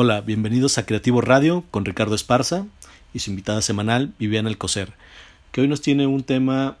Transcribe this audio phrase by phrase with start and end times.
[0.00, 2.66] Hola, bienvenidos a Creativo Radio con Ricardo Esparza
[3.12, 4.92] y su invitada semanal Viviana Alcocer,
[5.50, 6.76] que hoy nos tiene un tema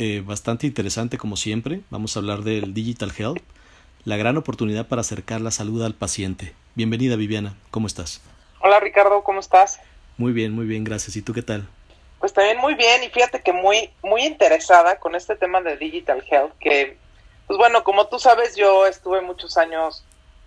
[0.00, 1.82] eh, bastante interesante como siempre.
[1.90, 3.40] Vamos a hablar del Digital Health,
[4.04, 6.54] la gran oportunidad para acercar la salud al paciente.
[6.74, 8.20] Bienvenida Viviana, ¿cómo estás?
[8.58, 9.78] Hola Ricardo, ¿cómo estás?
[10.16, 11.14] Muy bien, muy bien, gracias.
[11.14, 11.68] ¿Y tú qué tal?
[12.18, 16.20] Pues también muy bien y fíjate que muy muy interesada con este tema de Digital
[16.28, 16.98] Health que
[17.46, 20.04] pues bueno, como tú sabes, yo estuve muchos años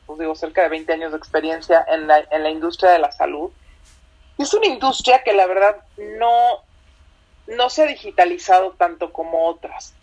[0.10, 3.12] pues digo, cerca de 20 años de experiencia en la, en la industria de la
[3.12, 3.52] salud.
[4.40, 5.84] Es una industria que la verdad
[6.18, 6.64] no,
[7.46, 9.94] no se ha digitalizado tanto como otras.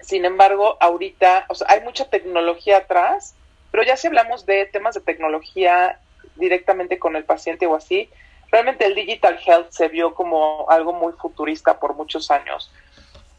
[0.00, 3.34] Sin embargo, ahorita, o sea, hay mucha tecnología atrás,
[3.70, 6.00] pero ya si hablamos de temas de tecnología
[6.36, 8.08] directamente con el paciente o así,
[8.50, 12.72] realmente el digital health se vio como algo muy futurista por muchos años.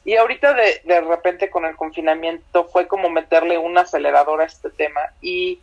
[0.05, 4.69] Y ahorita de, de repente con el confinamiento fue como meterle un acelerador a este
[4.69, 5.59] tema y,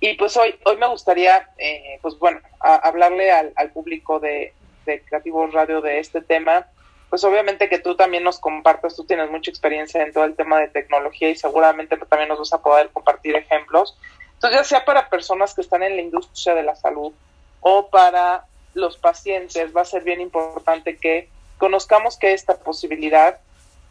[0.00, 4.52] y pues hoy, hoy me gustaría, eh, pues bueno, hablarle al, al público de,
[4.84, 6.66] de Creativos Radio de este tema,
[7.08, 10.58] pues obviamente que tú también nos compartas, tú tienes mucha experiencia en todo el tema
[10.58, 13.96] de tecnología y seguramente también nos vas a poder compartir ejemplos.
[14.34, 17.12] Entonces, ya sea para personas que están en la industria de la salud
[17.60, 23.38] o para los pacientes, va a ser bien importante que conozcamos que esta posibilidad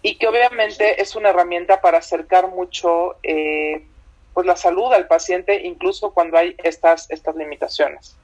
[0.03, 3.83] y que obviamente es una herramienta para acercar mucho eh,
[4.35, 8.15] pues la salud al paciente incluso cuando hay estas estas limitaciones.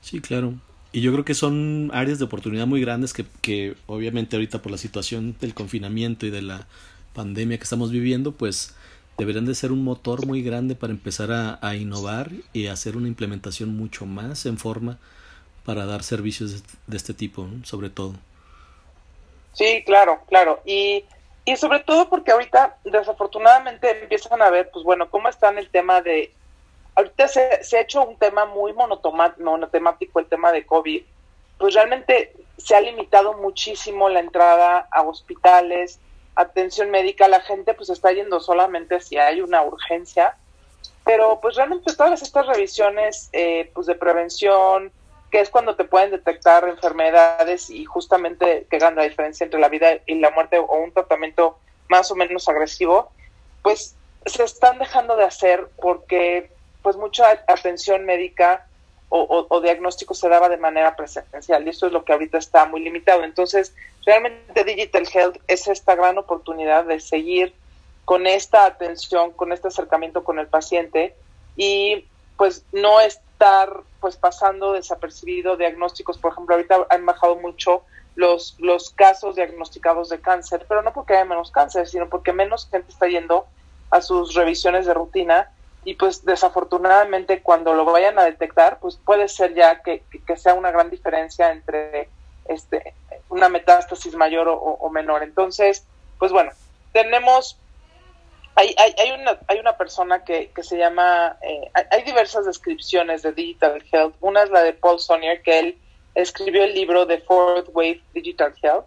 [0.00, 0.54] Sí, claro.
[0.92, 4.70] Y yo creo que son áreas de oportunidad muy grandes que, que obviamente ahorita por
[4.70, 6.68] la situación del confinamiento y de la
[7.12, 8.76] pandemia que estamos viviendo, pues
[9.18, 13.76] deberían de ser un motor muy grande para empezar a, innovar y hacer una implementación
[13.76, 14.98] mucho más en forma
[15.64, 18.14] para dar servicios de, este tipo, sobre todo.
[19.56, 20.60] Sí, claro, claro.
[20.66, 21.06] Y,
[21.46, 25.70] y sobre todo porque ahorita desafortunadamente empiezan a ver, pues bueno, cómo está en el
[25.70, 26.30] tema de...
[26.94, 31.02] Ahorita se, se ha hecho un tema muy monotemático, el tema de COVID.
[31.58, 36.00] Pues realmente se ha limitado muchísimo la entrada a hospitales,
[36.34, 37.26] atención médica.
[37.26, 40.36] La gente pues está yendo solamente si hay una urgencia.
[41.02, 44.92] Pero pues realmente todas estas revisiones eh, pues de prevención,
[45.30, 49.68] que es cuando te pueden detectar enfermedades y justamente que hagan la diferencia entre la
[49.68, 53.10] vida y la muerte o un tratamiento más o menos agresivo,
[53.62, 56.50] pues se están dejando de hacer porque
[56.82, 58.66] pues mucha atención médica
[59.08, 62.38] o, o, o, diagnóstico se daba de manera presencial y esto es lo que ahorita
[62.38, 63.22] está muy limitado.
[63.22, 67.54] Entonces, realmente Digital Health es esta gran oportunidad de seguir
[68.04, 71.14] con esta atención, con este acercamiento con el paciente
[71.56, 72.04] y
[72.36, 73.00] pues no
[73.36, 77.82] estar pues pasando desapercibido diagnósticos, por ejemplo, ahorita han bajado mucho
[78.14, 82.66] los, los casos diagnosticados de cáncer, pero no porque haya menos cáncer, sino porque menos
[82.70, 83.46] gente está yendo
[83.90, 85.50] a sus revisiones de rutina
[85.84, 90.54] y pues desafortunadamente cuando lo vayan a detectar, pues puede ser ya que, que sea
[90.54, 92.08] una gran diferencia entre
[92.46, 92.94] este
[93.28, 95.22] una metástasis mayor o, o menor.
[95.22, 95.84] Entonces,
[96.18, 96.52] pues bueno,
[96.92, 97.58] tenemos
[98.56, 103.22] hay, hay, hay, una, hay una persona que, que se llama, eh, hay, diversas descripciones
[103.22, 104.14] de Digital Health.
[104.20, 105.78] Una es la de Paul Sonier, que él
[106.14, 108.86] escribió el libro de Fourth Wave Digital Health.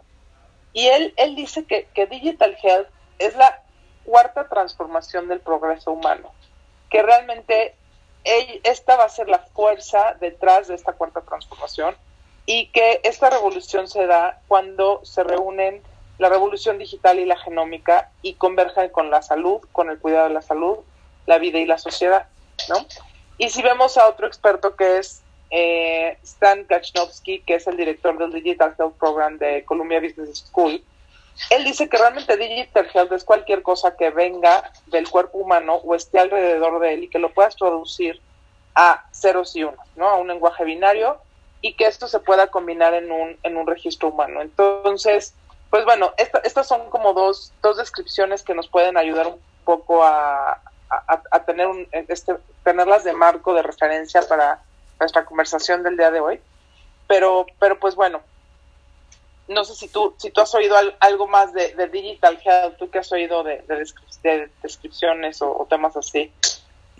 [0.73, 2.87] Y él, él dice que, que Digital Health
[3.19, 3.61] es la
[4.05, 6.33] cuarta transformación del progreso humano,
[6.89, 7.75] que realmente
[8.23, 11.95] él, esta va a ser la fuerza detrás de esta cuarta transformación
[12.47, 15.83] y que esta revolución se da cuando se reúnen
[16.19, 20.33] la revolución digital y la genómica y convergen con la salud, con el cuidado de
[20.35, 20.77] la salud,
[21.25, 22.27] la vida y la sociedad,
[22.67, 22.85] ¿no?
[23.37, 28.17] Y si vemos a otro experto que es eh, Stan Kachnovsky, que es el director
[28.17, 30.83] del Digital Health Program de Columbia Business School,
[31.49, 35.95] él dice que realmente Digital Health es cualquier cosa que venga del cuerpo humano o
[35.95, 38.19] esté alrededor de él y que lo puedas traducir
[38.75, 40.09] a ceros y unos, ¿no?
[40.09, 41.17] A un lenguaje binario
[41.61, 44.41] y que esto se pueda combinar en un, en un registro humano.
[44.41, 45.33] Entonces,
[45.69, 50.03] pues bueno, esta, estas son como dos, dos descripciones que nos pueden ayudar un poco
[50.03, 54.61] a, a, a tener un, este, tenerlas de marco de referencia para
[54.99, 56.39] nuestra conversación del día de hoy.
[57.07, 58.21] Pero, pero pues bueno,
[59.47, 62.77] no sé si tú, si tú has oído al, algo más de, de, Digital Health,
[62.77, 63.85] tú que has oído de, de,
[64.23, 66.31] de descripciones o, o, temas así.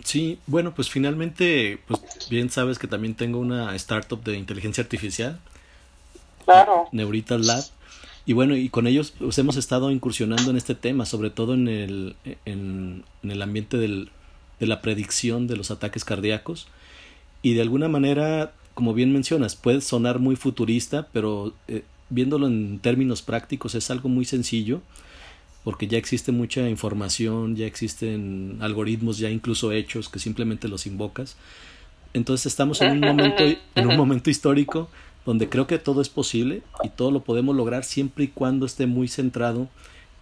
[0.04, 5.38] Sí, bueno, pues finalmente, pues bien sabes que también tengo una startup de inteligencia artificial.
[6.44, 6.88] Claro.
[6.90, 7.64] Neurital Lab.
[8.26, 11.68] Y bueno, y con ellos pues, hemos estado incursionando en este tema, sobre todo en
[11.68, 14.10] el, en, el ambiente del,
[14.58, 16.68] de la predicción de los ataques cardíacos.
[17.42, 22.78] Y de alguna manera, como bien mencionas, puede sonar muy futurista, pero eh, viéndolo en
[22.80, 24.82] términos prácticos es algo muy sencillo,
[25.64, 31.36] porque ya existe mucha información, ya existen algoritmos ya incluso hechos que simplemente los invocas
[32.14, 33.44] Entonces estamos en un momento,
[33.74, 34.88] en un momento histórico
[35.26, 38.86] donde creo que todo es posible y todo lo podemos lograr siempre y cuando esté
[38.86, 39.68] muy centrado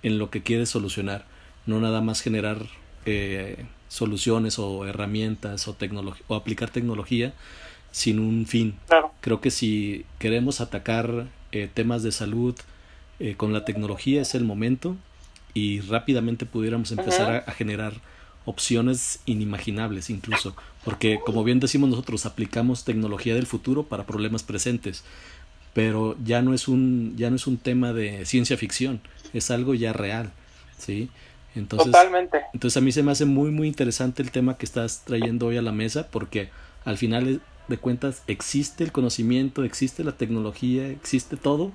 [0.03, 1.25] en lo que quiere solucionar,
[1.67, 2.67] no nada más generar
[3.07, 5.77] eh, soluciones o herramientas o,
[6.29, 7.33] o aplicar tecnología
[7.91, 8.75] sin un fin.
[9.21, 12.55] Creo que si queremos atacar eh, temas de salud
[13.21, 14.97] eh, con la tecnología es el momento
[15.55, 17.95] y rápidamente pudiéramos empezar a, generar
[18.49, 25.05] opciones inimaginables incluso, porque como bien decimos nosotros, aplicamos tecnología del futuro para problemas presentes,
[25.75, 29.03] pero ya no es un, ya no es un tema de ciencia ficción,
[29.35, 30.33] es algo ya real,
[30.79, 31.11] ¿sí?
[31.55, 32.41] Entonces, Totalmente.
[32.55, 35.59] Entonces a mí se me hace muy, muy interesante el tema que estás trayendo hoy
[35.59, 36.49] a la mesa, porque
[36.87, 41.71] al final de cuentas existe el conocimiento, existe la tecnología, existe todo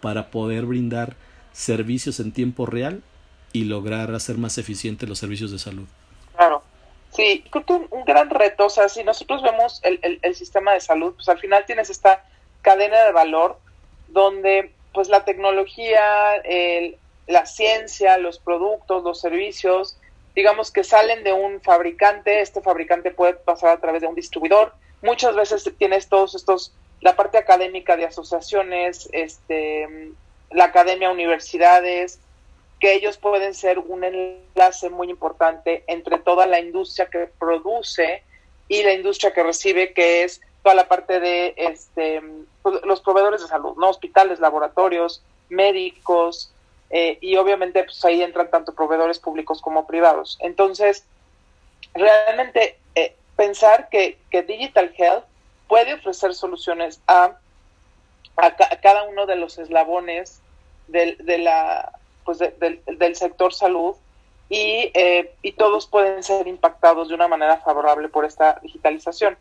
[0.00, 1.16] para poder brindar
[1.52, 3.02] servicios en tiempo real
[3.52, 5.86] y lograr hacer más eficientes los servicios de salud.
[6.38, 6.62] Claro,
[7.10, 10.72] sí, creo que un, gran reto, o sea, si nosotros vemos el, el, el, sistema
[10.72, 12.24] de salud, pues al final tienes esta
[12.62, 13.58] cadena de valor
[14.06, 16.96] donde pues la tecnología, el,
[17.26, 19.98] la ciencia, los productos, los servicios,
[20.36, 24.72] digamos que salen de un fabricante, este fabricante puede pasar a través de un distribuidor,
[25.02, 30.12] muchas veces tienes todos estos, la parte académica de asociaciones, este,
[30.52, 32.20] la academia, universidades,
[32.80, 38.22] que ellos pueden ser un enlace muy importante entre toda la industria que produce
[38.68, 42.22] y la industria que recibe, que es toda la parte de este,
[42.62, 43.88] pues, los proveedores de salud, ¿no?
[43.88, 46.52] Hospitales, laboratorios, médicos,
[46.90, 50.38] eh, y obviamente pues ahí entran tanto proveedores públicos como privados.
[50.40, 51.04] Entonces,
[51.94, 55.24] realmente eh, pensar que, que, Digital Health
[55.66, 57.38] puede ofrecer soluciones a,
[58.36, 60.40] a, cada uno de los eslabones
[60.86, 61.92] del, de la,
[62.28, 63.96] pues del, del, sector salud
[64.50, 69.38] y, eh, y todos pueden ser impactados de una manera favorable por esta digitalización.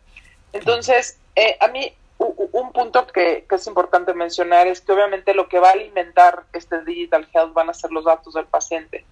[0.54, 5.50] Entonces, eh, a mí un punto que, que, es importante mencionar es que obviamente lo
[5.50, 9.04] que va a alimentar este digital health van a ser los datos del paciente.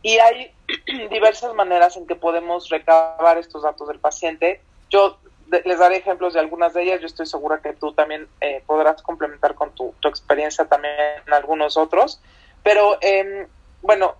[0.00, 0.50] Y hay
[1.10, 4.62] diversas maneras en que podemos recabar estos datos del paciente.
[4.88, 5.18] Yo
[5.66, 7.02] les daré ejemplos de algunas de ellas.
[7.02, 10.96] Yo estoy segura que tú también eh, podrás complementar con tu, tu, experiencia también
[11.30, 12.22] algunos otros.
[12.62, 13.46] Pero eh,
[13.82, 14.14] bueno,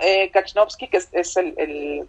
[0.00, 2.08] eh, Kachnowski, que es, el,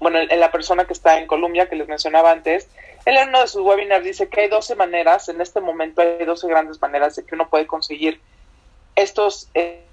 [0.00, 2.68] bueno, el, la persona que está en Colombia, que les mencionaba antes,
[3.04, 6.24] él en uno de sus webinars dice que hay 12 maneras, en este momento hay
[6.24, 8.20] 12 grandes maneras de que uno puede conseguir
[8.96, 9.84] estos, eh,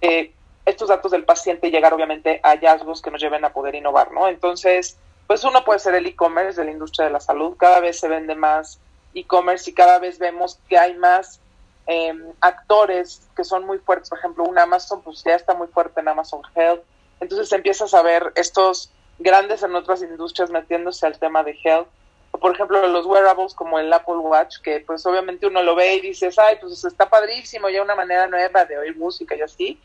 [0.00, 0.32] eh,
[0.64, 4.12] estos datos del paciente y llegar obviamente a hallazgos que nos lleven a poder innovar,
[4.12, 4.28] ¿no?
[4.28, 7.98] Entonces, pues uno puede ser el e-commerce de la industria de la salud, cada vez
[7.98, 8.78] se vende más
[9.14, 11.40] e-commerce y cada vez vemos que hay más
[11.86, 16.00] eh, actores que son muy fuertes, por ejemplo, un Amazon, pues ya está muy fuerte
[16.00, 16.82] en Amazon Health,
[17.20, 21.88] entonces empiezas a ver estos grandes en otras industrias metiéndose al tema de health,
[22.32, 25.96] o por ejemplo los wearables como el Apple Watch, que pues obviamente uno lo ve
[25.96, 29.80] y dices, ay, pues está padrísimo, ya una manera nueva de oír música y así,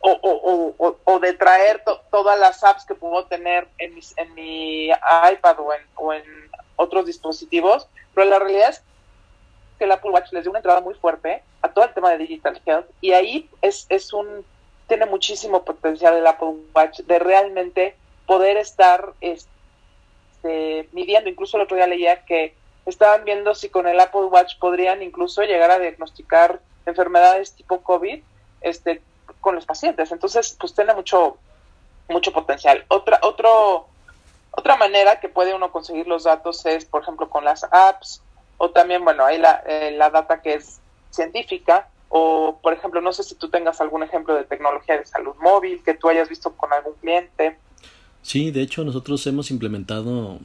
[0.00, 4.16] o, o, o, o de traer to todas las apps que puedo tener en, mis,
[4.16, 6.24] en mi iPad o en, o en
[6.76, 8.82] otros dispositivos, pero la realidad es
[9.78, 12.18] que el Apple Watch les dio una entrada muy fuerte a todo el tema de
[12.18, 14.44] Digital Health y ahí es, es un,
[14.88, 17.96] tiene muchísimo potencial el Apple Watch de realmente
[18.26, 21.30] poder estar este, midiendo.
[21.30, 25.42] Incluso el otro día leía que estaban viendo si con el Apple Watch podrían incluso
[25.42, 28.22] llegar a diagnosticar enfermedades tipo COVID
[28.60, 29.02] este,
[29.40, 30.12] con los pacientes.
[30.12, 31.36] Entonces, pues tiene mucho,
[32.08, 32.84] mucho potencial.
[32.88, 33.86] Otra, otro,
[34.52, 38.22] otra manera que puede uno conseguir los datos es, por ejemplo, con las apps,
[38.58, 43.12] o también, bueno, hay la, eh, la data que es científica, o, por ejemplo, no
[43.12, 46.52] sé si tú tengas algún ejemplo de tecnología de salud móvil que tú hayas visto
[46.52, 47.58] con algún cliente.
[48.22, 50.38] Sí, de hecho nosotros hemos implementado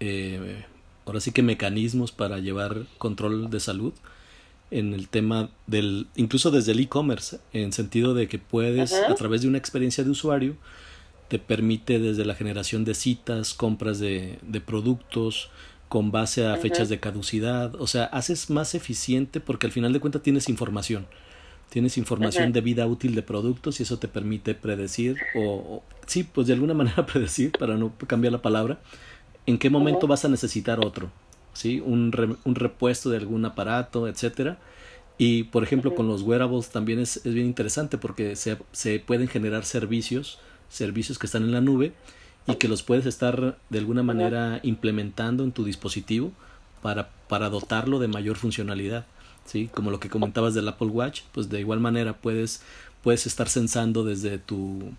[0.00, 0.64] eh,
[1.06, 3.92] ahora sí que mecanismos para llevar control de salud
[4.70, 9.42] en el tema del, incluso desde el e-commerce, en sentido de que puedes, a través
[9.42, 10.56] de una experiencia de usuario,
[11.28, 15.50] te permite desde la generación de citas, compras de, de productos,
[15.88, 20.00] con base a fechas de caducidad, o sea, haces más eficiente porque al final de
[20.00, 21.06] cuentas tienes información.
[21.70, 26.46] Tienes información de vida útil de productos y eso te permite predecir o, sí, pues
[26.46, 28.78] de alguna manera predecir, para no cambiar la palabra,
[29.46, 31.10] en qué momento vas a necesitar otro,
[31.52, 31.80] ¿sí?
[31.84, 34.58] Un, re, un repuesto de algún aparato, etcétera.
[35.18, 39.28] Y por ejemplo, con los wearables también es, es bien interesante porque se, se pueden
[39.28, 41.92] generar servicios, servicios que están en la nube
[42.48, 46.32] y que los puedes estar de alguna manera implementando en tu dispositivo
[46.82, 49.06] para, para dotarlo de mayor funcionalidad.
[49.44, 49.68] ¿sí?
[49.72, 52.62] Como lo que comentabas del Apple Watch, pues de igual manera puedes,
[53.02, 54.92] puedes estar censando desde tu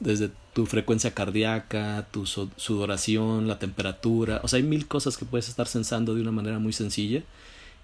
[0.00, 5.48] desde tu frecuencia cardíaca, tu sudoración, la temperatura, o sea, hay mil cosas que puedes
[5.48, 7.22] estar sensando de una manera muy sencilla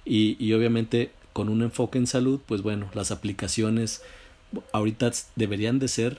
[0.05, 4.03] y, y obviamente con un enfoque en salud, pues bueno, las aplicaciones
[4.73, 6.19] ahorita deberían de ser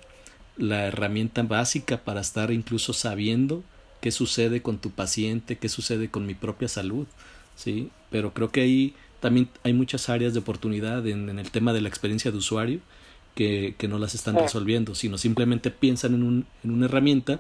[0.59, 3.63] la herramienta básica para estar incluso sabiendo
[4.01, 7.07] qué sucede con tu paciente, qué sucede con mi propia salud,
[7.55, 7.89] ¿sí?
[8.11, 11.89] Pero creo que ahí también hay muchas áreas de oportunidad en, el tema de la
[11.89, 12.79] experiencia de usuario
[13.35, 17.39] que, que no las están resolviendo, sino simplemente piensan en, un, en una herramienta,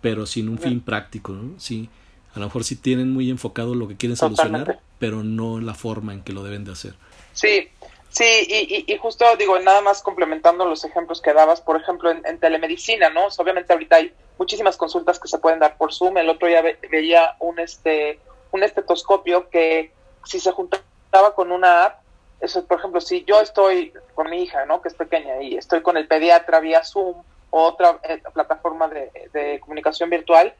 [0.00, 1.58] pero sin un fin práctico, ¿no?
[1.58, 1.88] Sí,
[2.34, 6.14] a lo mejor sí tienen muy enfocado lo que quieren solucionar, pero no la forma
[6.14, 6.94] en que lo deben de hacer.
[7.32, 7.68] Sí,
[8.14, 12.38] Sí, y, y, justo digo, nada más complementando los ejemplos que dabas, por ejemplo, en,
[12.38, 13.26] telemedicina, ¿no?
[13.38, 16.16] obviamente ahorita hay muchísimas consultas que se pueden dar por Zoom.
[16.18, 18.20] El otro día veía un, este,
[18.52, 19.92] un estetoscopio que
[20.24, 22.02] si se juntaba con una app,
[22.40, 24.80] eso, por ejemplo, si yo estoy con mi hija, ¿no?
[24.80, 29.10] Que es pequeña y estoy con el pediatra vía Zoom o otra eh, plataforma de,
[29.32, 30.54] de comunicación virtual,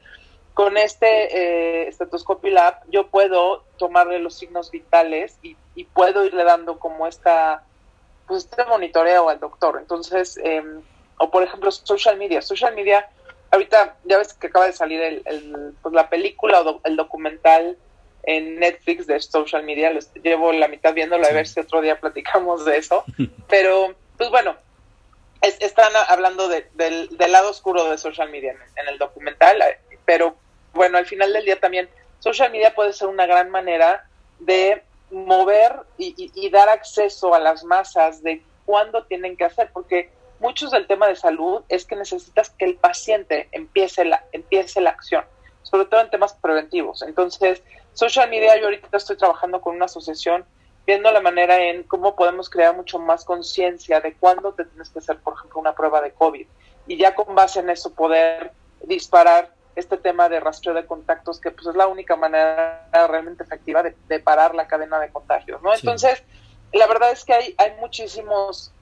[0.54, 1.06] con este
[1.36, 5.56] eh, estetoscopio lab yo puedo tomarle los signos vitales y,
[5.92, 7.64] puedo irle dando como esta
[8.28, 9.76] pues este monitoreo al doctor.
[9.80, 10.82] Entonces em,
[11.18, 12.40] o por ejemplo social media.
[12.42, 13.08] Social media
[13.50, 17.76] ahorita ya ves que acaba de salir el, pues la película o el documental
[18.22, 19.92] en Netflix de social media.
[19.92, 23.04] Les llevo la mitad viéndolo a ver si otro día platicamos de eso.
[23.48, 24.56] Pero pues bueno
[25.42, 29.62] están hablando del, lado oscuro de social media en el documental
[30.04, 30.36] pero
[30.74, 31.88] bueno, al final del día también
[32.18, 38.22] social media puede ser una gran manera de mover y, dar acceso a las masas
[38.22, 42.64] de cuándo tienen que hacer, porque muchos del tema de salud es que necesitas que
[42.64, 45.24] el paciente empiece la, empiece la acción,
[45.62, 47.02] sobre todo en temas preventivos.
[47.02, 47.62] Entonces,
[47.92, 50.44] social media, yo ahorita estoy trabajando con una asociación
[50.86, 54.98] viendo la manera en cómo podemos crear mucho más conciencia de cuándo te tienes que
[54.98, 56.46] hacer, por ejemplo, una prueba de COVID
[56.86, 58.52] y ya con base en eso poder
[58.82, 63.82] disparar este tema de rastreo de contactos, que pues es la única manera realmente efectiva
[63.82, 65.74] de, parar la cadena de contagios, ¿no?
[65.74, 66.22] Entonces,
[66.72, 68.72] la verdad es que hay, hay muchísimos,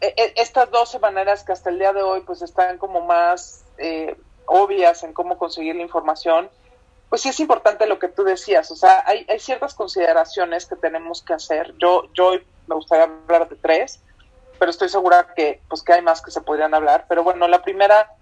[0.00, 3.64] e, e, estas 12 maneras que hasta el día de hoy pues están como más
[3.78, 6.48] eh, obvias en cómo conseguir la información,
[7.08, 10.76] pues sí es importante lo que tú decías, o sea, hay, hay ciertas consideraciones que
[10.76, 11.74] tenemos que hacer.
[11.78, 12.32] Yo, yo
[12.66, 14.02] me gustaría hablar de tres,
[14.58, 17.06] pero estoy segura que, pues, que hay más que se podrían hablar.
[17.08, 18.14] Pero bueno, la primera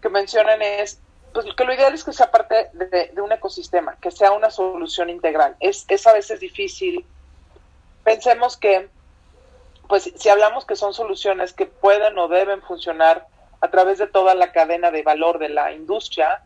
[0.00, 1.00] que mencionan es
[1.42, 5.08] pues que lo ideal es que sea parte de, un ecosistema, que sea una solución
[5.08, 5.54] integral.
[5.60, 7.04] Es, es a veces difícil.
[8.02, 8.88] Pensemos que,
[9.86, 13.28] pues si hablamos que son soluciones que pueden o deben funcionar
[13.60, 16.42] a través de toda la cadena de valor de la industria,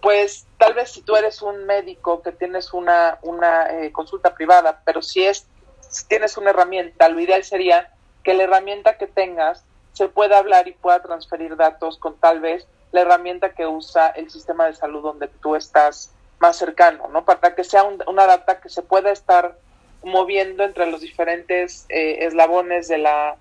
[0.00, 4.80] pues tal vez si tú eres un médico que tienes una, una eh, consulta privada,
[4.84, 5.48] pero si, es,
[5.80, 7.90] si tienes una herramienta, lo ideal sería
[8.22, 12.68] que la herramienta que tengas se pueda hablar y pueda transferir datos con tal vez
[12.92, 17.24] la herramienta que usa el sistema de salud donde tú estás más cercano, ¿no?
[17.24, 19.56] Para que sea una data que se pueda estar
[20.02, 23.36] moviendo entre los diferentes eh, eslabones de la,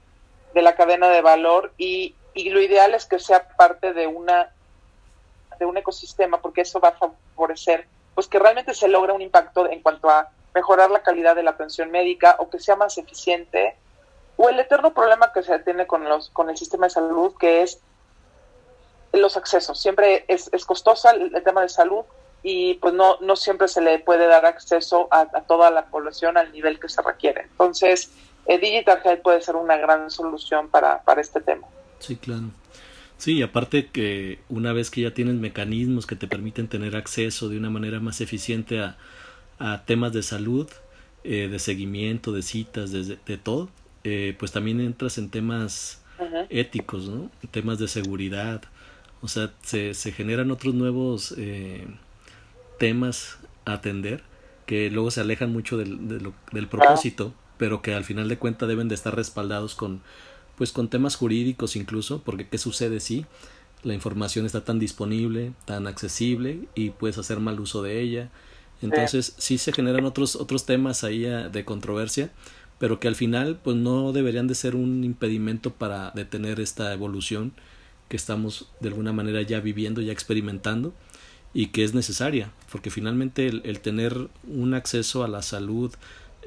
[0.53, 4.49] de la cadena de valor y, y, lo ideal es que sea parte de una
[5.59, 9.69] de un ecosistema porque eso va a favorecer pues que realmente se logre un impacto
[9.69, 13.75] en cuanto a mejorar la calidad de la atención médica o que sea más eficiente
[14.35, 17.61] o el eterno problema que se tiene con los con el sistema de salud que
[17.61, 17.79] es
[19.17, 19.79] los accesos.
[19.79, 22.03] Siempre es, es costosa el, tema de salud
[22.43, 26.51] y pues no, no siempre se le puede dar acceso a, toda la población al
[26.51, 27.41] nivel que se requiere.
[27.43, 28.11] Entonces,
[28.45, 31.67] eh, Digital Health puede ser una gran solución para, para este tema.
[31.99, 32.51] Sí, claro.
[33.17, 37.57] Sí, aparte que una vez que ya tienes mecanismos que te permiten tener acceso de
[37.57, 38.97] una manera más eficiente a,
[39.57, 40.69] a temas de salud,
[41.23, 43.69] eh, de seguimiento, de citas, de, de todo,
[44.03, 46.01] eh, pues también entras en temas
[46.49, 47.29] éticos, ¿no?
[47.51, 48.61] Temas de seguridad,
[49.25, 51.87] o sea, se, generan otros nuevos eh,
[52.77, 54.23] temas a atender
[54.67, 56.07] que luego se alejan mucho del,
[56.51, 60.01] del propósito, pero que al final de cuentas deben de estar respaldados con,
[60.57, 63.25] pues, con temas jurídicos incluso, porque ¿qué sucede si
[63.83, 68.29] la información está tan disponible, tan accesible y puedes hacer mal uso de ella?
[68.83, 72.31] Entonces sí se generan otros, otros temas ahí ah, de controversia,
[72.77, 77.53] pero que al final pues no deberían de ser un impedimento para detener esta evolución
[78.07, 80.93] que estamos de alguna manera ya viviendo, ya experimentando
[81.53, 85.93] y que es necesaria, porque finalmente el, tener un acceso a la salud,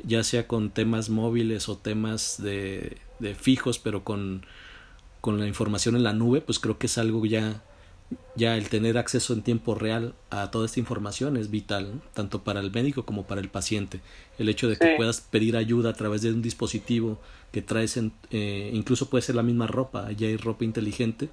[0.05, 4.45] ya sea con temas móviles o temas de, de fijos, pero con,
[5.21, 7.63] con la información en la nube, pues creo que es algo ya
[8.35, 12.61] ya el tener acceso en tiempo real a toda esta información es vital, tanto para
[12.61, 14.01] el médico como para el paciente.
[14.39, 17.19] El hecho de que puedas pedir ayuda a través de un dispositivo
[17.53, 21.29] que traes, en, eh, incluso puede ser la misma ropa, ya hay ropa inteligente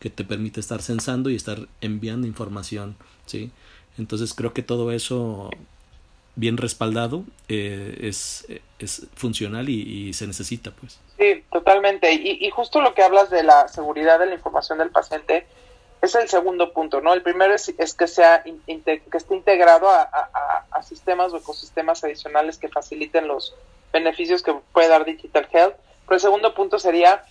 [0.00, 3.50] que te permite estar censando y estar enviando información, ¿sí?
[3.96, 5.50] Entonces creo que todo eso
[6.36, 8.46] bien respaldado eh, es,
[8.78, 11.00] es funcional y, se necesita, pues.
[11.18, 12.12] Sí, totalmente.
[12.12, 15.46] Y, y justo lo que hablas de la seguridad de la información del paciente,
[16.00, 17.12] es el segundo punto, ¿no?
[17.12, 23.26] El primero es, que sea que esté integrado a, sistemas o ecosistemas adicionales que faciliten
[23.26, 23.54] los
[23.92, 25.74] beneficios que puede dar Digital Health.
[26.06, 27.24] Pero el segundo punto sería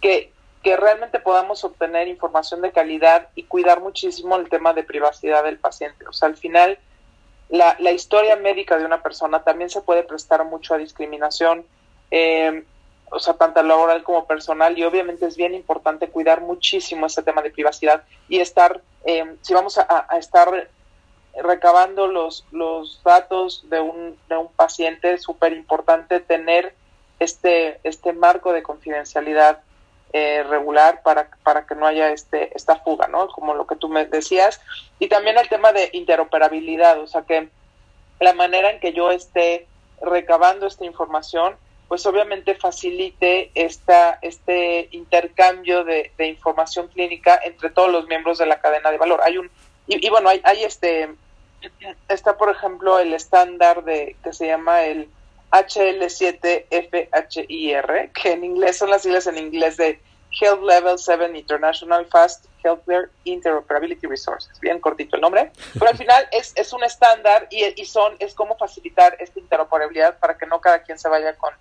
[0.00, 5.42] que, que realmente podamos obtener información de calidad y cuidar muchísimo el tema de privacidad
[5.44, 6.06] del paciente.
[6.06, 6.78] O sea, al final,
[7.48, 11.66] la, la historia médica de una persona también se puede prestar mucho a discriminación.
[12.10, 12.64] Eh,
[13.12, 17.42] o sea, tanto laboral como personal, y obviamente es bien importante cuidar muchísimo ese tema
[17.42, 20.70] de privacidad y estar, eh, si vamos a, estar
[21.42, 26.74] recabando los, los datos de un, de un paciente, es súper importante tener
[27.18, 29.60] este, este marco de confidencialidad
[30.14, 33.28] eh, regular para, para que no haya este, esta fuga, ¿no?
[33.28, 34.60] Como lo que tú me decías.
[34.98, 37.48] Y también el tema de interoperabilidad, o sea, que
[38.20, 39.66] la manera en que yo esté
[40.00, 41.56] recabando esta información
[41.92, 48.62] pues obviamente facilite esta, este intercambio de, información clínica entre todos los miembros de la
[48.62, 49.20] cadena de valor.
[49.22, 49.50] Hay un,
[49.86, 51.10] y, bueno, hay, hay, este,
[52.08, 55.10] está por ejemplo el estándar de, que se llama el
[55.50, 60.00] HL7FHIR, que en inglés son las siglas en inglés de
[60.40, 64.58] Health Level 7 International Fast Healthcare Interoperability Resources.
[64.60, 65.52] Bien cortito el nombre.
[65.74, 70.38] Pero al final es, es un estándar y, son, es cómo facilitar esta interoperabilidad para
[70.38, 71.52] que no cada quien se vaya con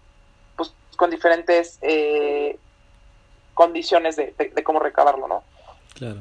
[1.02, 2.60] con diferentes eh,
[3.56, 5.44] condiciones de, cómo recabarlo, ¿no?
[5.96, 6.20] Claro.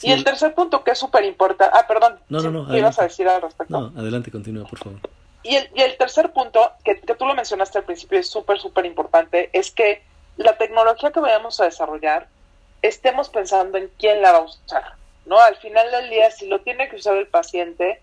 [0.00, 2.98] y el tercer punto que es súper importante, ah, perdón, no, no, no, ¿qué ibas
[2.98, 3.78] a decir al respecto?
[3.78, 4.98] No, adelante, continúa, por favor.
[5.42, 8.58] Y el, y el tercer punto, que, que tú lo mencionaste al principio, es súper,
[8.58, 10.00] súper importante, es que
[10.38, 12.26] la tecnología que vayamos a desarrollar,
[12.80, 14.94] estemos pensando en quién la va a usar,
[15.26, 15.38] ¿no?
[15.38, 18.00] Al final del día, si lo tiene que usar el paciente,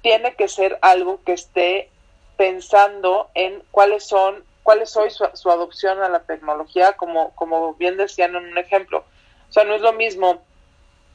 [0.00, 1.90] tiene que ser algo que esté
[2.38, 7.96] pensando en cuáles son cuál es hoy su, adopción a la tecnología, como, como bien
[7.96, 9.04] decían en un ejemplo.
[9.48, 10.42] O sea, no es lo mismo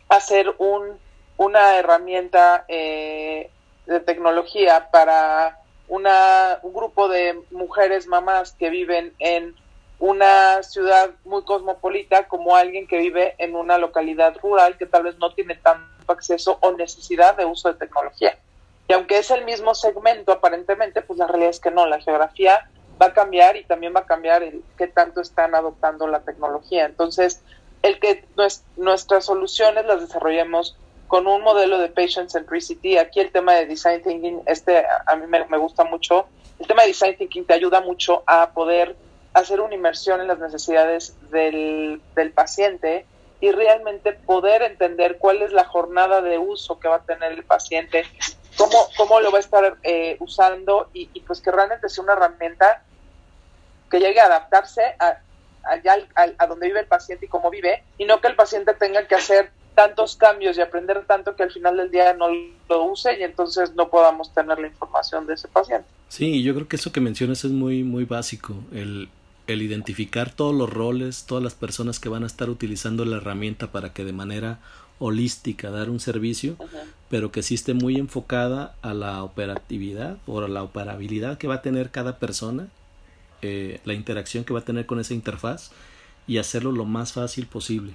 [0.09, 0.99] hacer un,
[1.37, 3.49] una herramienta eh,
[3.85, 9.55] de tecnología para una, un grupo de mujeres mamás que viven en
[9.99, 15.17] una ciudad muy cosmopolita como alguien que vive en una localidad rural que tal vez
[15.19, 18.37] no tiene tanto acceso o necesidad de uso de tecnología.
[18.87, 22.69] Y aunque es el mismo segmento aparentemente, pues la realidad es que no, la geografía
[23.01, 26.85] va a cambiar y también va a cambiar el qué tanto están adoptando la tecnología.
[26.85, 27.41] Entonces,
[27.81, 28.25] el que
[28.77, 30.77] nuestras soluciones las desarrollemos
[31.07, 35.27] con un modelo de patient centricity, aquí el tema de design thinking, este a mí
[35.27, 36.25] me, gusta mucho,
[36.59, 38.95] el tema de design thinking te ayuda mucho a poder
[39.33, 43.05] hacer una inmersión en las necesidades del, del paciente
[43.41, 47.43] y realmente poder entender cuál es la jornada de uso que va a tener el
[47.43, 48.05] paciente,
[48.57, 52.13] cómo, cómo lo va a estar eh, usando y, y, pues que realmente sea una
[52.13, 52.83] herramienta
[53.89, 55.19] que llegue a adaptarse a,
[55.65, 59.07] allá a, donde vive el paciente y cómo vive, y no que el paciente tenga
[59.07, 62.27] que hacer tantos cambios y aprender tanto que al final del día no
[62.69, 65.87] lo use y entonces no podamos tener la información de ese paciente.
[66.07, 69.09] Sí, yo creo que eso que mencionas es muy, muy básico, el,
[69.47, 73.67] el identificar todos los roles, todas las personas que van a estar utilizando la herramienta
[73.67, 74.59] para que de manera
[74.99, 76.55] holística dar un servicio,
[77.09, 81.55] pero que sí esté muy enfocada a la operatividad o a la operabilidad que va
[81.55, 82.67] a tener cada persona
[83.41, 85.71] eh, la interacción que va a tener con esa interfaz
[86.27, 87.93] y hacerlo lo más fácil posible.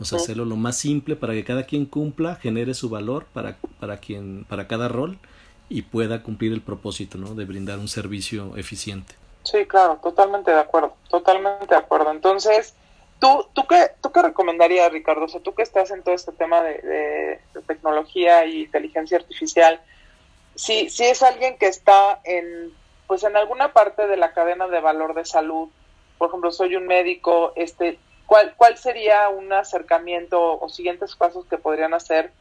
[0.00, 3.58] O sea, hacerlo lo más simple para que cada quien cumpla, genere su valor para,
[3.78, 5.18] para, quien, para cada rol
[5.68, 7.34] y pueda cumplir el propósito, ¿no?
[7.34, 9.14] De brindar un servicio eficiente.
[9.44, 12.10] Sí, claro, totalmente de acuerdo, totalmente de acuerdo.
[12.10, 12.74] Entonces,
[13.22, 15.26] ¿tú, tú, qué, tú qué recomendarías, Ricardo?
[15.26, 19.80] O sea, tú que estás en todo este tema de, tecnología y inteligencia artificial,
[20.56, 22.72] si, si es alguien que está en
[23.06, 25.68] pues en alguna parte de la cadena de valor de salud,
[26.16, 31.58] por ejemplo, soy un médico, este, ¿cuál, cuál sería un acercamiento o siguientes pasos que
[31.58, 32.32] podrían hacer,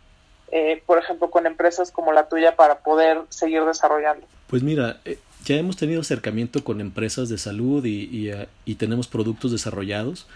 [0.52, 4.26] eh, por ejemplo, con empresas como la tuya para poder seguir desarrollando?
[4.48, 9.08] Pues mira, eh, ya hemos tenido acercamiento con empresas de salud y, eh, y, tenemos
[9.08, 10.28] productos desarrollados,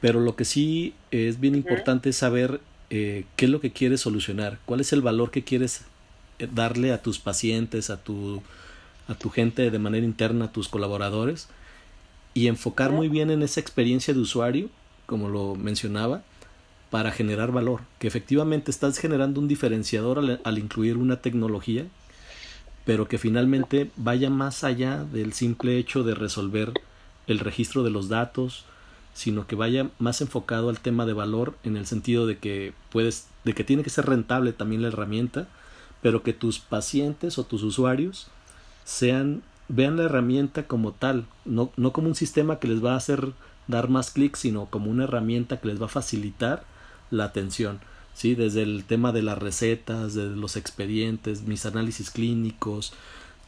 [0.00, 4.58] pero lo que sí es bien importante es saber qué es lo que quieres solucionar,
[4.64, 5.82] cuál es el valor que quieres
[6.52, 8.42] darle a tus pacientes, a tu
[9.08, 11.48] a tu gente de manera interna, a tus colaboradores,
[12.34, 14.68] y enfocar muy bien en esa experiencia de usuario,
[15.06, 16.22] como lo mencionaba,
[16.90, 21.86] para generar valor, que efectivamente estás generando un diferenciador al, al incluir una tecnología,
[22.84, 26.72] pero que finalmente vaya más allá del simple hecho de resolver
[27.26, 28.64] el registro de los datos,
[29.16, 33.28] sino que vaya más enfocado al tema de valor en el sentido de que puedes,
[33.44, 35.48] de que tiene que ser rentable también la herramienta,
[36.02, 38.26] pero que tus pacientes o tus usuarios
[38.84, 42.98] sean, vean la herramienta como tal, no, no como un sistema que les va a
[42.98, 43.32] hacer
[43.68, 46.64] dar más clics, sino como una herramienta que les va a facilitar
[47.10, 47.80] la atención.
[48.12, 48.34] ¿sí?
[48.34, 52.92] Desde el tema de las recetas, de los expedientes, mis análisis clínicos,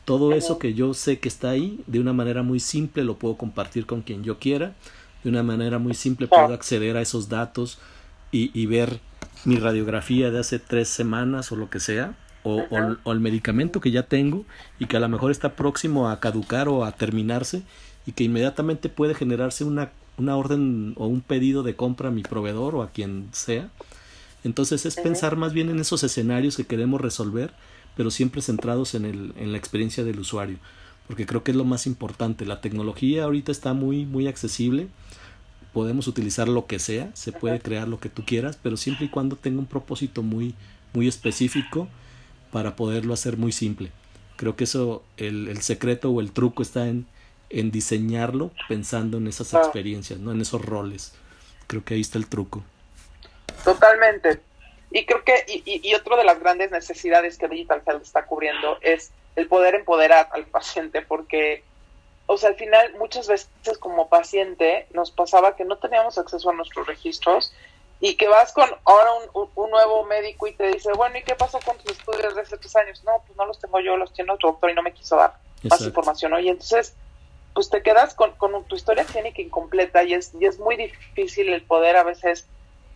[0.06, 3.36] todo eso que yo sé que está ahí, de una manera muy simple lo puedo
[3.36, 4.74] compartir con quien yo quiera
[5.22, 7.78] de una manera muy simple puedo acceder a esos datos
[8.30, 9.00] y, y ver
[9.44, 12.64] mi radiografía de hace tres semanas o lo que sea, o,
[13.04, 14.44] o, el medicamento que ya tengo
[14.78, 17.62] y que a lo mejor está próximo a caducar o a terminarse
[18.06, 22.22] y que inmediatamente puede generarse una, una orden o un pedido de compra a mi
[22.22, 23.68] proveedor o a quien sea.
[24.44, 27.52] Entonces es pensar más bien en esos escenarios que queremos resolver,
[27.96, 30.58] pero siempre centrados en, el, en la experiencia del usuario,
[31.08, 32.46] porque creo que es lo más importante.
[32.46, 34.88] La tecnología ahorita está muy, muy accesible
[35.72, 39.08] podemos utilizar lo que sea, se puede crear lo que tú quieras, pero siempre y
[39.08, 40.54] cuando tenga un propósito muy,
[40.92, 41.88] muy específico
[42.50, 43.92] para poderlo hacer muy simple.
[44.36, 47.06] Creo que eso, el, el secreto o el truco está en,
[47.50, 49.58] en diseñarlo pensando en esas ah.
[49.58, 50.32] experiencias, ¿no?
[50.32, 51.12] En esos roles.
[51.66, 52.64] Creo que ahí está el truco.
[53.64, 54.40] Totalmente.
[54.90, 58.78] Y creo que, y, y, otro de las grandes necesidades que Digital Health está cubriendo
[58.80, 61.62] es el poder empoderar al paciente, porque
[62.30, 63.48] o sea, al final muchas veces
[63.80, 67.54] como paciente nos pasaba que no teníamos acceso a nuestros registros
[68.00, 71.58] y que vas con ahora un, nuevo médico y te dice, bueno, ¿y qué pasó
[71.64, 73.02] con tus estudios de hace tres años?
[73.04, 75.38] No, pues no los tengo yo, los tiene otro doctor y no me quiso dar
[75.62, 76.32] más información.
[76.32, 76.38] ¿no?
[76.38, 76.94] Y entonces,
[77.54, 81.48] pues te quedas con, con, tu historia clínica incompleta y es, y es muy difícil
[81.48, 82.46] el poder a veces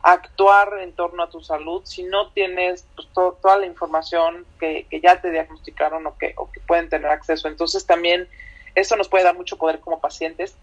[0.03, 5.01] actuar en torno a tu salud si no tienes pues, toda la información que, que
[5.01, 7.49] ya te diagnosticaron o que, o que pueden tener acceso.
[7.49, 8.29] Entonces también
[8.75, 10.55] eso nos puede dar mucho poder como pacientes,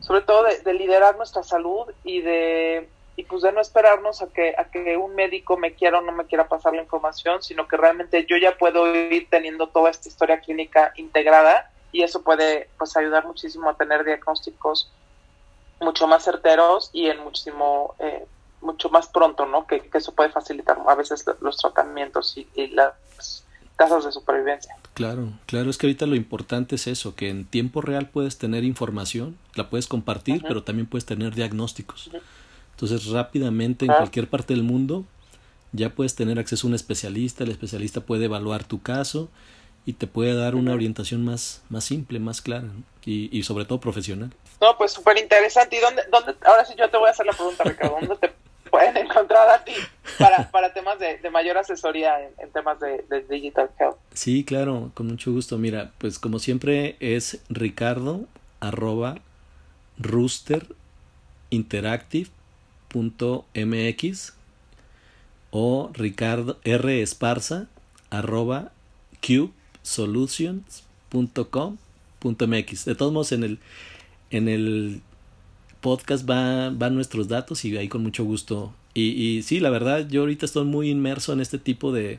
[0.00, 4.54] sobre todo de, liderar nuestra salud y de y pues de no esperarnos a que
[4.58, 7.78] a que un médico me quiera o no me quiera pasar la información, sino que
[7.78, 12.94] realmente yo ya puedo ir teniendo toda esta historia clínica integrada y eso puede pues
[12.94, 14.92] ayudar muchísimo a tener diagnósticos
[15.80, 18.26] mucho más certeros y en muchísimo eh,
[18.66, 19.66] mucho más pronto, ¿no?
[19.66, 22.92] Que, eso puede facilitar a veces los tratamientos y, y las
[23.76, 24.74] tasas de supervivencia.
[24.94, 28.64] Claro, claro, es que ahorita lo importante es eso, que en tiempo real puedes tener
[28.64, 32.10] información, la puedes compartir, pero también puedes tener diagnósticos.
[32.72, 35.04] Entonces, rápidamente en cualquier parte del mundo
[35.72, 39.28] ya puedes tener acceso a un especialista, el especialista puede evaluar tu caso
[39.84, 42.68] y te puede dar una orientación más, más simple, más clara
[43.04, 44.32] y, y sobre todo profesional.
[44.60, 45.76] No, pues súper interesante.
[45.76, 48.34] ¿Y dónde, dónde, ahora sí yo te voy a hacer la pregunta, Ricardo, ¿dónde te
[48.70, 49.72] pueden encontrar a ti
[50.18, 53.96] para, para temas de, de mayor asesoría en, temas de, digital health.
[54.12, 55.58] Sí, claro, con mucho gusto.
[55.58, 58.26] Mira, pues como siempre es ricardo
[58.60, 59.16] arroba
[63.54, 64.32] mx
[65.50, 67.66] o ricardo r esparza
[68.10, 68.72] arroba
[72.20, 73.58] mx De todos modos en el
[74.30, 75.02] en el
[75.86, 78.74] podcast va, van nuestros datos y ahí con mucho gusto.
[78.92, 82.18] Y, y sí, la verdad, yo ahorita estoy muy inmerso en este tipo de,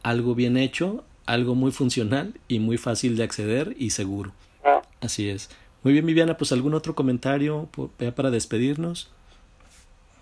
[0.02, 4.32] algo bien hecho, algo muy funcional y muy fácil de acceder y seguro.
[4.64, 4.82] Ah.
[5.00, 5.50] Así es.
[5.82, 7.68] Muy bien, Viviana, pues algún otro comentario
[8.16, 9.10] para despedirnos.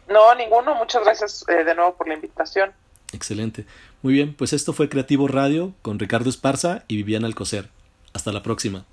[0.08, 0.74] No, ninguno.
[0.74, 2.72] Muchas gracias eh, de nuevo por la invitación.
[3.12, 3.66] Excelente.
[4.02, 7.68] Muy bien, pues esto fue Creativo Radio con Ricardo Esparza y Viviana Alcocer.
[8.12, 8.84] Hasta la próxima.